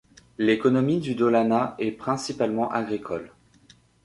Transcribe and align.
L'économie 0.39 0.99
du 0.99 1.13
Dhaulana 1.13 1.75
est 1.77 1.91
principalement 1.91 2.71
agricole. 2.71 3.31